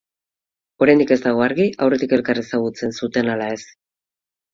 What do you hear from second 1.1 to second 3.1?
ez dago argi aurretik elkar ezagutzen